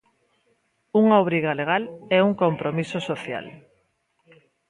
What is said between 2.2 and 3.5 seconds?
un compromiso social.